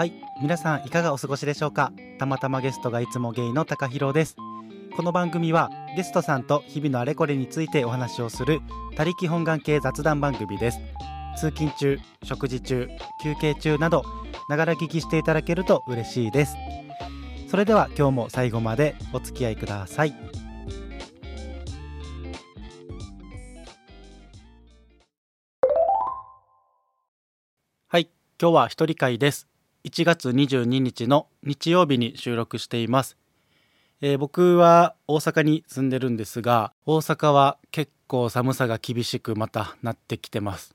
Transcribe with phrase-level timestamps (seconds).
[0.00, 1.92] はい皆さんいかがお過ごしでしょうか？
[2.18, 4.34] たまたまゲストがいつもゲイの高弘です。
[4.96, 8.62] この番組はゲストさんと日々のあれこれについてお話をする
[8.96, 10.78] 他力本願系雑談番組です。
[11.36, 12.88] 通勤中食事中
[13.22, 14.02] 休憩中など
[14.48, 16.56] ながら聞きしていただけると嬉しいです。
[17.50, 20.14] それでは今日も最後までお付き合いください。
[27.88, 28.08] はい
[28.40, 29.46] 今日は一人会です。
[29.82, 33.16] 1月22日の日曜日に収録しています、
[34.02, 40.74] えー僕は大阪に住んでるんですが大阪は結構寒さが厳しくまたなってきてます。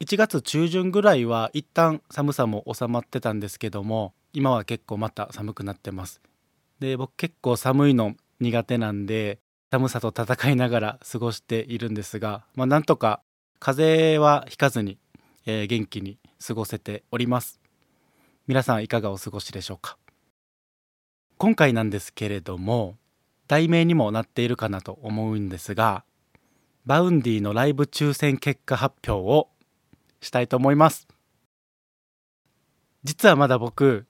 [0.00, 6.20] 1月中旬ぐらいは一旦寒さも収まってたんですけども今は結構また寒くなってます。
[6.80, 9.38] で僕結構寒いの苦手なんで
[9.70, 13.22] 寒さと戦いながら過ごしているんですがまあなんとか
[13.58, 14.98] 風邪はひかずに、
[15.46, 17.63] えー元気に過ごせております。
[18.46, 19.96] 皆さんいかがお過ごしでしょうか？
[21.38, 22.98] 今回なんですけれども
[23.48, 26.04] 題名にもなっているかなと思うんですが
[26.84, 29.48] Vaundy のライブ抽選結果発表を
[30.20, 31.08] したいと思います。
[33.02, 34.04] 実はまだ僕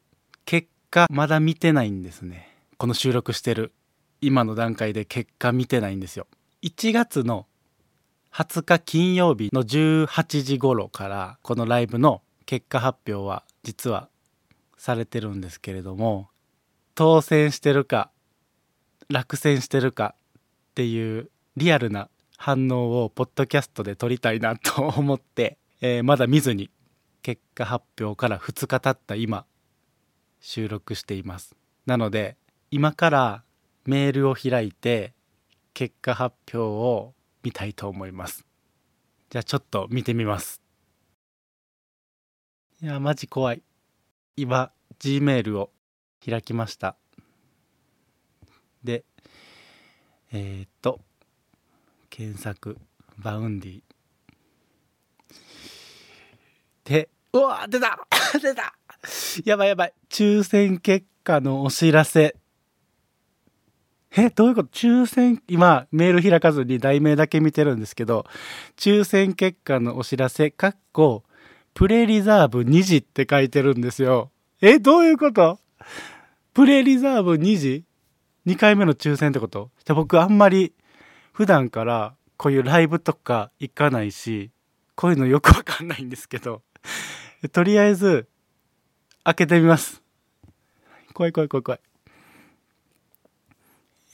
[0.44, 2.48] 結果まだ見てないんですね。
[2.76, 3.72] この収録してる
[4.20, 6.26] 今の段階で結果見てないんですよ。
[6.62, 7.46] 1月の
[8.32, 14.08] 20日金曜日の18時頃からこのライブの結果発表は実は
[14.84, 16.28] されてるんですけれども
[16.94, 18.10] 当選してるか
[19.08, 26.68] 落選してるかっていうリアルな反応をポッドキャストで撮りたいなと思って、えーまだ見ずに
[27.22, 29.46] 結果発表から2日経った今
[30.40, 31.56] 収録しています。
[31.86, 32.36] なので
[32.70, 33.42] 今から
[33.86, 35.14] メールを開いて
[35.72, 38.44] 結果発表を見たいと思います。
[39.30, 40.60] じゃあちょっと見てみます。
[42.82, 43.62] いやマジ怖い。
[44.36, 45.70] 今 G メールを
[46.24, 46.96] 開きました。
[48.82, 49.04] で
[50.32, 51.00] えーっと
[52.10, 52.78] 検索
[53.18, 53.80] Vaundy
[56.84, 58.06] でうわ出た！
[58.40, 58.74] 出た！
[59.44, 59.92] やばいやばい。
[60.08, 62.36] 抽選結果のお知らせ。
[64.16, 64.68] えどういうこと？
[64.70, 68.26] 抽選今メール開かずに題名だけ見てるんですけど
[68.76, 71.24] 抽選結果のお知らせかっこ
[71.72, 74.30] プレリザーブ2時って書いてるんですよ。
[74.60, 75.58] えどういうこと？
[76.54, 77.84] プレリザーブ2時
[78.46, 79.70] ？2回目の抽選ってこと？
[79.84, 80.72] じゃ僕あんまり
[81.32, 84.50] 普段からこういうライブとか行かないし
[84.94, 86.62] こういうのよくわかんないんですけど。
[87.52, 88.28] とりあえず
[89.22, 90.02] 開けてみます。
[91.12, 91.80] 怖い怖い怖い怖い。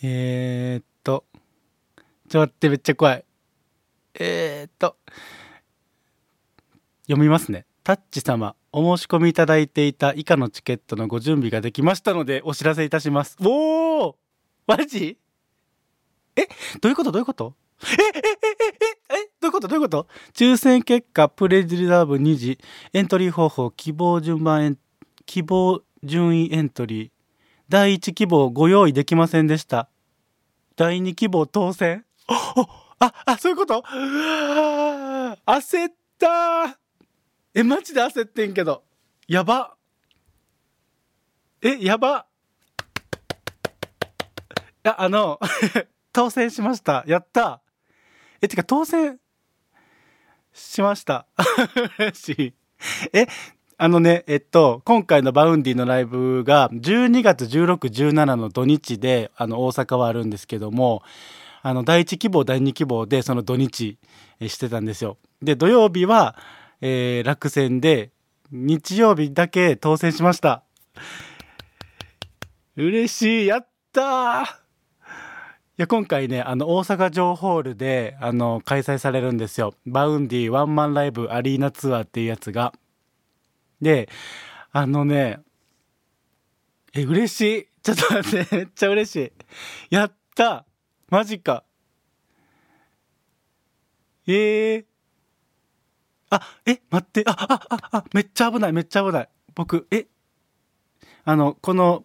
[0.03, 1.25] えー、っと。
[2.29, 3.25] ちょっと待ってめっちゃ怖い。
[4.15, 4.97] えー、っと。
[7.07, 7.67] 読みますね。
[7.83, 13.37] タッチ様お申し込みいただいていた以下のチケットのご準備ができましたのでお知らせいたします。
[13.45, 14.17] おお
[14.67, 15.19] マジ？
[16.37, 16.47] え
[16.81, 17.11] どういうこと？
[17.11, 17.55] どういうこと？
[17.83, 18.23] えええええ
[19.25, 19.69] えどういうこと？
[19.69, 20.07] どういうこと？
[20.35, 22.59] 抽選結果プレジリザーブ2時
[22.93, 24.79] エントリー方法希望順番エン
[25.27, 27.11] 希望順位エントリー
[27.69, 29.89] 第1希望ご用意できませんでした。
[30.77, 32.05] 第2希望当選。
[32.29, 32.67] あ
[33.27, 33.79] あそういうこと？
[33.79, 35.37] う焦
[35.89, 36.77] ったー。
[37.53, 38.85] えマジで焦ってんけど。
[39.27, 39.75] やば。
[41.63, 42.27] えやば。
[44.83, 45.39] いやあの
[46.13, 47.05] 当選しました。
[47.07, 47.61] やった。
[48.41, 49.19] えてか当選
[50.53, 51.27] しました。
[52.15, 52.55] 嬉しい。
[53.13, 53.27] え
[53.77, 61.03] あのねえっと今回の Vaundy のライブが12月1617の土日であの大阪はあるんですけども
[61.63, 63.99] あの第1希望第2希望でその土日
[64.41, 65.19] してたんですよ。
[65.43, 66.37] で土曜日は、
[66.81, 68.11] えー落選で
[68.51, 70.65] 日曜日だけ当選しました。
[72.77, 74.45] 嬉しいやったー。
[74.45, 74.47] い
[75.77, 79.75] や今回ねあの大阪城ホールであの開催されるんですよ。
[79.87, 82.73] バウンディワンマンライブアリーナツアーっていうやつが。
[83.81, 84.09] で
[84.73, 85.41] あのね
[86.93, 87.67] え嬉しい。
[87.83, 89.33] ちょっと待って めっちゃ嬉しい。
[89.95, 90.67] やった
[91.09, 91.65] マジか。
[94.27, 94.85] えー、
[96.31, 99.29] あえ待ってああああめっちゃ危ないめっちゃ危ない。
[99.55, 100.07] 僕え
[101.25, 102.05] あのこの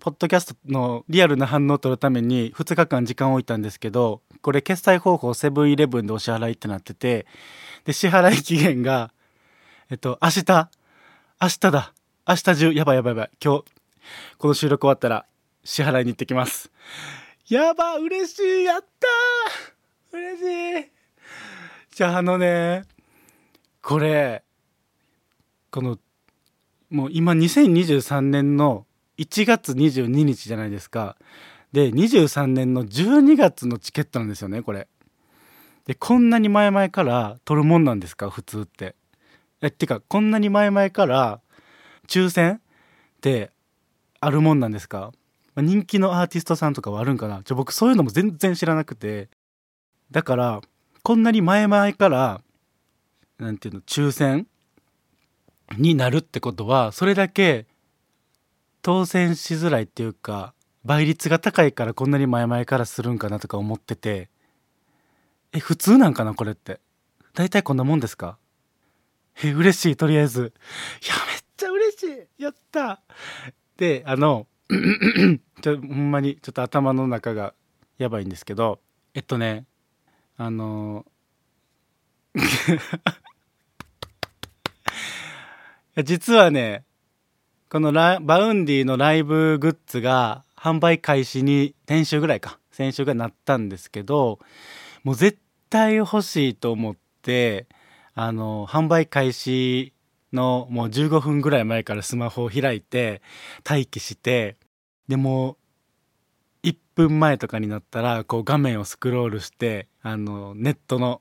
[0.00, 7.26] ポッドキャストのリアルな反応を取るために2日間時間を置いたんですけどこれ決済方法セブンイレブンでお支払いってなってて
[7.84, 9.12] で支払い期限が
[9.90, 10.70] えっと明日。
[11.42, 11.92] 明日だ。
[12.28, 12.72] 明日中。
[12.72, 13.30] やばいやばいやばい。
[13.42, 13.64] 今日
[14.38, 15.26] この収録終わったら
[15.64, 16.70] 支払いに行ってきます。
[17.48, 20.20] やば嬉しいやったー。
[20.20, 20.90] 嬉しい。
[21.92, 22.84] じゃああのね
[23.82, 24.42] これ
[25.70, 25.98] この
[26.90, 28.86] もう今2023年の
[29.18, 31.16] 1月22日じゃないですか。
[31.72, 34.88] で23年の12月のチケットなんですよねこれ。
[35.86, 38.96] でこんなに前々から取るもんなんですか普通って。
[39.62, 41.40] えってかこんなに前々から
[42.08, 42.60] 抽選っ
[43.20, 43.50] て
[44.20, 45.12] あるもんなんですか？
[45.56, 47.42] 人気のアーティストさんとかはあるんかな？
[47.42, 49.28] ちょ僕そういうのも全然知らなくて。
[50.10, 50.60] だから
[51.02, 52.40] こんなに前々から
[53.40, 54.46] 何ていうの抽選
[55.76, 57.66] になるってことはそれだけ
[58.82, 60.54] 当選しづらいっていうか
[60.84, 64.28] 倍率が高いからこんなに前々からするんかなとか思ってて。
[65.52, 66.80] え普通なんかなこれって。
[67.34, 68.38] 大体こんなもんですか？
[69.42, 70.52] え嬉しいとりあえず。
[71.04, 72.06] いやめっちゃ嬉し
[72.38, 72.42] い。
[72.42, 73.02] やった。
[73.76, 74.46] であの
[75.60, 77.54] ちょほんまにちょっと頭の中が
[77.98, 78.80] やばいんですけど。
[79.14, 79.66] えっとね
[80.36, 81.04] あの
[86.04, 86.84] 実はね
[87.68, 92.60] この Vaundy のライブグッズが販売開始に先週ぐらいか。
[92.80, 94.38] 先週がなったんですけど
[95.04, 95.38] もう絶
[95.68, 97.66] 対欲しいと思って
[98.14, 99.92] あの販売開始
[100.32, 103.20] のもう15分ぐらい前からスマホを開いて
[103.68, 104.56] 待機して
[105.08, 105.58] でも
[106.62, 111.20] 1分前とかになったらこう画面をスクロールしてあのネットの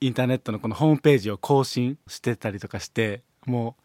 [0.00, 3.82] インターネットのこのホームページを更新してたりとかしてもう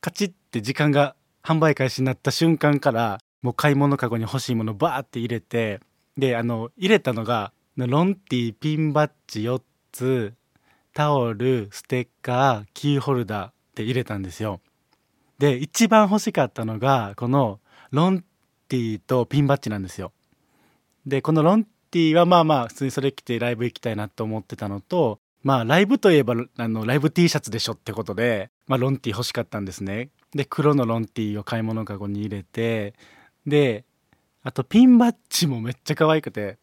[0.00, 5.80] カチッて時間が販売開始になった瞬間からもう買い物かごに欲しいものバーって入れて
[6.16, 9.60] であの入れたのがロンティピンバッジ4
[9.92, 10.34] つ
[10.92, 14.60] タオルステッカーキーホルダーって入れたんですよ。
[15.38, 18.24] で一番欲しかったのがこのロン
[18.68, 20.12] ティとピンバッジなんですよ。
[21.06, 30.10] でこのロンティはまあまあ普通にそれ着てライブ行きたいなと思ってたのとまあライブといえばあのライブ T シャツでしょってことで、まあ、ロンティー欲しかったんですね。
[30.32, 32.94] で黒のロンティーを買い物かごに入れて
[33.44, 33.84] で
[34.44, 36.56] あとピンバッジもめっちゃ可愛くて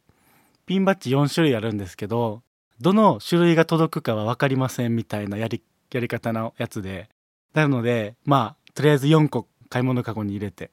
[0.65, 2.43] ピンバッジ4種類あるんですけど
[2.79, 5.61] どの種類が届くかは分かりませんみたいなやり
[5.91, 7.09] やり方のやつで。
[7.53, 10.71] なのでまあとりあえず4個買い物かごに入れて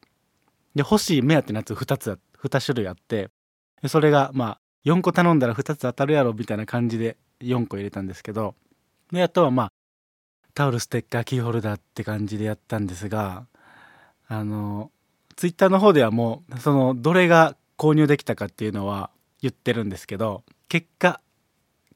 [0.76, 3.30] で欲しい目当てのやつ2つ2種類あって
[3.88, 8.54] それがまあ4個頼んだら2つ当たるやろみたいな感じで4個入れたんですけど
[9.10, 9.72] であとはまあ
[10.54, 13.46] タオルステッカーキーホルダーって感じでやったんですが
[14.28, 14.90] あの
[15.36, 19.10] ツイッターの方ではもうそのどれが購入できたかっていうのは
[19.42, 21.20] 言ってるんですけど結果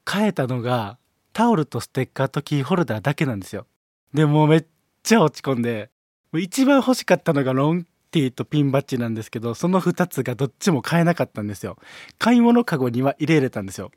[0.09, 0.97] 変えたのが
[1.33, 3.65] タオルとステッカーとキーホルダーだけなんですよ。
[4.13, 4.65] でもうめっ
[5.03, 5.89] ちゃ落ち込んで
[6.33, 11.77] 一番欲しかったのがロンティーとピンバッジなんですけどその2つがどっちも買えなかったんですよ。
[12.17, 13.91] 買い物かごには入れれたんですよ。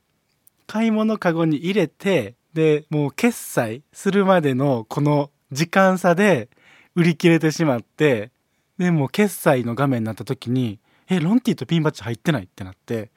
[0.67, 6.49] 買い物かごに入れてでもう決済するまでのこの時間差で
[6.95, 8.31] 売り切れてしまって
[8.79, 10.79] でもう決済の画面になった時に
[11.09, 13.11] えロンティとピンバッジ入ってないってなって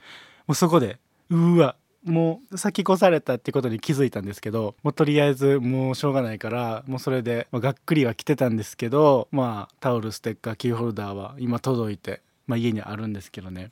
[0.48, 1.00] もうそこで
[1.30, 13.72] うわもう先越されたってことに気づいたんですけどもうとりあえずもうしょうがないからもうそれで、まあ、がっくりは来てたんですけどまあタオルステッカーキーホルダーは今届いて、まあ、家にあるんですけどね。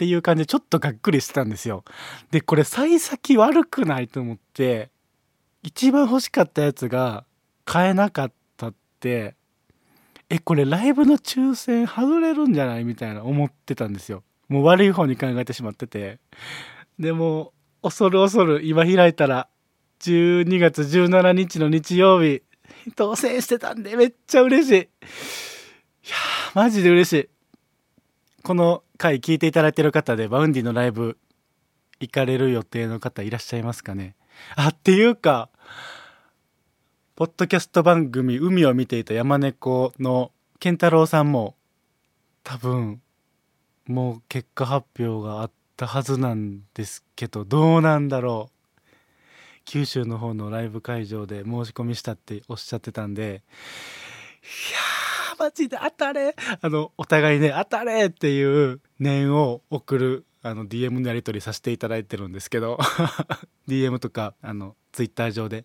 [0.00, 1.84] っていう感じでちょっとがっくりしてたんですよ。
[2.30, 4.90] でこれ幸先悪くないと思って
[5.62, 7.26] 一番欲しかったやつが
[7.66, 9.34] 買えなかったって
[10.30, 14.22] えこれライブの抽選外れるんじゃないみたいな思ってたんですよ。
[14.48, 16.18] もう悪い方に考えてしまってて。
[16.98, 19.48] でも恐る恐る今開いたら
[20.00, 22.42] 12月17日の日曜日
[22.96, 24.76] 当選してたんでめっちゃ嬉しい。
[24.76, 24.86] いや
[26.54, 27.39] マジで嬉しい。
[28.42, 31.18] この回聞いていただいてる方で Vaundy のライブ
[32.00, 34.14] 行かれる予定の方いらっしゃいますかね？
[34.56, 35.50] あっていうか
[37.16, 41.56] ポッドキャスト番組「海を見ていた山猫」の健太郎さんも
[42.42, 43.02] 多分
[43.86, 48.82] もう結果発表があったはずなんですけどどうなんだろう？
[49.66, 53.42] 九州の方のライブ会場で申し込みしたっておっしゃってたんで
[54.42, 54.78] いや
[55.40, 62.78] マジで当たれあのお互いね当たれっていう念を送るあの DM のやり取りさせていただいてるんですけど
[63.66, 65.64] DM とかあの Twitter 上で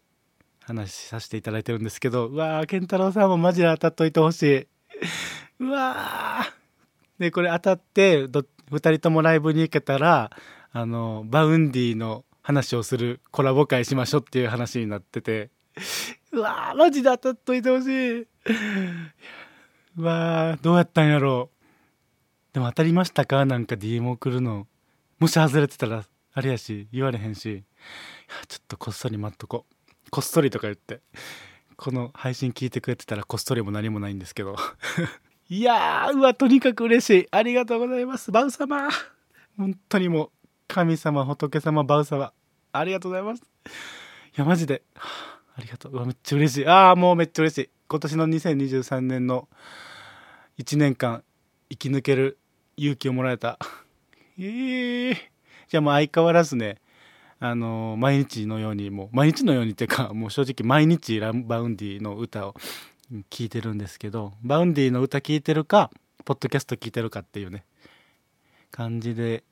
[0.61, 4.67] 話させていただいてるんですけどうわー健太郎さんもマジで当たっといてほしい。
[5.59, 7.19] うわー。
[7.19, 10.31] でこれ当たってど2人ともライブに行けたら
[10.71, 15.49] あの Vaundy の話をするコラボ会しましょうっていう話になってて。
[16.31, 18.27] うわーマジで当たっといてほしい。
[19.97, 22.53] うわーどうやったんやろう。
[22.53, 23.45] でも当たりましたか？
[23.45, 24.67] なんか DM 送るの。
[25.19, 27.63] もし外れてたらあれやし言われへんし。
[28.47, 29.65] ちょっとこっそり待っとこ
[30.09, 31.01] こっそりとか言って。
[31.77, 34.55] この配信聞いてくれてたらこっそりも何もないんですけど。
[35.49, 37.27] いやーうわとにかく嬉しい。
[37.31, 38.31] ありがとうございます。
[38.31, 38.89] バウ様。
[39.57, 40.31] 本当にもう
[40.67, 42.33] 神様仏様バウ様。
[42.71, 43.43] ありがとうございます。
[43.43, 43.45] い
[44.35, 45.93] やマジで、ありがとう。
[45.93, 46.67] うわめっちゃ嬉しい。
[46.67, 47.69] ああもうめっちゃ嬉しい。
[47.87, 49.47] 今年の2023年の
[50.57, 51.23] 1年間
[51.69, 52.39] 生き抜ける
[52.77, 53.59] 勇気をもらえた。
[54.39, 55.15] えー、
[55.67, 56.81] じゃあもう相変わらずね
[57.39, 62.55] あの毎日のようにもう毎日のようにっていうか もう正直毎日 Vaundy の歌を
[63.29, 65.91] 聴いてるんですけど Vaundy の歌聴いてるか
[66.25, 67.65] ポッドキャスト聴いてるかっていうね
[68.71, 69.43] 感じで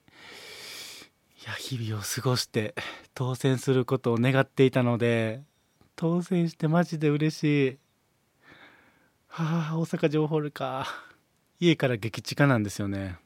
[1.46, 2.74] いや日々を過ごして
[3.14, 5.44] 当選することを願っていたので
[5.96, 7.83] 当選してマジで嬉しい。
[9.36, 10.86] はあ大阪城ホールか。
[11.60, 13.18] 家から激近なんですよね。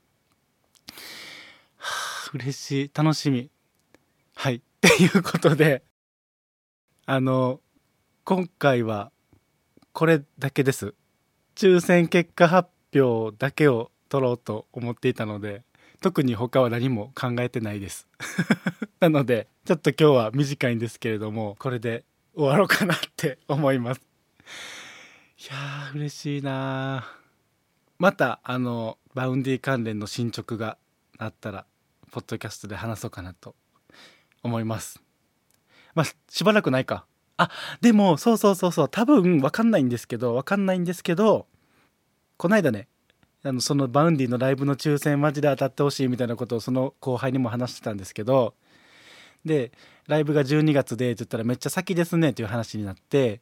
[1.76, 2.92] はあ嬉しい。
[2.94, 3.50] 楽しみ。
[4.34, 4.56] はい。
[4.64, 5.84] っていうことで
[7.06, 7.60] あの
[8.24, 9.12] 今回は
[9.92, 10.94] これだけです。
[11.56, 15.66] 抽選結果発表だけを取ろうと思っていたので
[16.00, 18.08] 特に他は何も考えてないです。
[19.02, 24.02] なのでちょっと今日は短いんですけれどもこれで終わろうかなって思います。
[25.46, 27.08] やー嬉しいな
[28.00, 30.78] またあの Vaundy 関連の進捗が
[31.20, 31.66] あったら
[32.12, 33.56] ポッドキャストで話そうかなと
[34.44, 35.02] 思います。
[35.94, 37.06] まあしばらくないか。
[37.38, 37.50] あ
[37.82, 38.90] でもそうそうそうそう。
[38.90, 41.46] 多分分かんないんですけど分かんないんですけど
[42.38, 42.88] こないだね
[43.44, 48.56] あのその Vaundy のライブの抽選マジで当たってほしいみたいなことをその後輩にも話してたんですけど
[49.46, 49.72] で
[50.08, 53.42] ライブが12月でって言ったらめっちゃ先ですねっていう話になって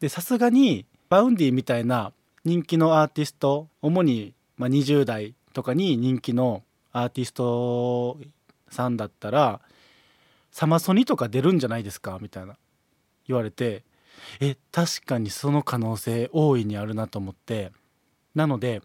[0.00, 2.12] でさすがに Vaundy みたいな
[2.44, 8.18] 人気のアーティスト主に、ま、20代とかに人気のアーティスト
[8.68, 9.60] さんだったら
[10.50, 12.56] サマソニとか出るんじゃないですかみたいな
[13.28, 13.84] 言われて
[14.40, 17.70] え確かにその可能性大いにあるなと思って。
[18.34, 18.82] なので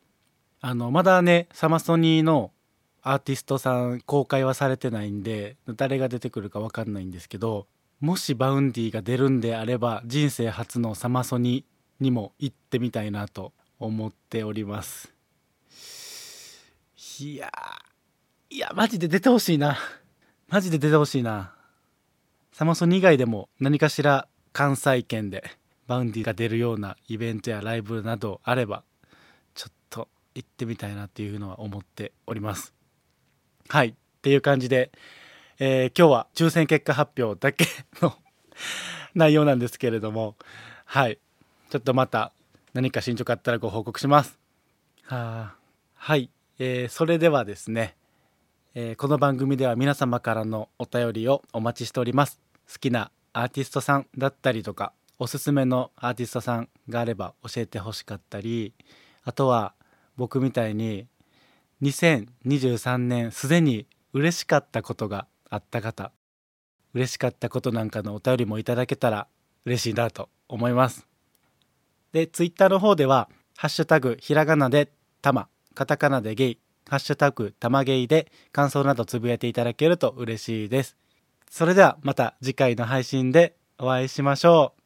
[0.61, 2.51] あのまだねサマソニの
[3.01, 7.65] アーティストさん公開はされてないんで誰が出てくるか分かんないんですけど
[7.99, 11.65] もし Vaundy が出るんであれば人生初のサマソニ
[11.99, 15.13] にも行ってみたいなと思っております。
[17.19, 17.51] いや
[18.49, 19.77] いやマジで出てほしいな。
[20.47, 21.53] マジで出てほしいな。
[22.51, 25.43] サマソニ以外でも何かしら関西圏で
[25.87, 28.83] Vaundy が出るようなイベントやライブなどあれば
[29.55, 32.73] ちょっと行ってみたいなっていうのは思っております。
[33.67, 33.89] はい。
[33.89, 34.91] っていう感じで、
[35.59, 37.65] えー、今日は抽選結果発表だけ
[38.01, 38.17] の
[39.15, 40.35] 内容なんですけれども。
[40.85, 41.19] はい。
[41.69, 42.33] ちょっとまた
[42.73, 44.39] 何か進捗あったらご報告します。
[45.03, 45.53] は
[45.93, 47.95] はい、えー、それではですね、
[48.73, 52.39] えー、この番組では皆様からのお便りをお待ちしております。
[52.71, 58.73] 好きなアーティストさんだったりとかおすすめのアーティストさんがあれば教えてほしかったり
[59.23, 59.73] あとは
[60.17, 61.07] 僕みたいに
[61.83, 66.11] 2023年すでに嬉しかったことがあった方
[66.93, 69.27] 嬉しかったことなんかのお便りもいただけたら
[69.65, 71.08] 嬉しいなと思います。
[72.11, 80.97] でツイッターの方では「ハッシュタグひらがなでたま」カタカナでゲイハッシュタグたまゲイで感想などつぶやいていただけると嬉しいです
[81.49, 84.81] それではまた次回の配信でお会いしましょう。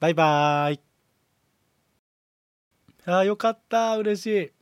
[0.00, 0.80] バイバーイ。
[3.06, 3.96] ああ、よかった。
[3.96, 4.59] 嬉しい。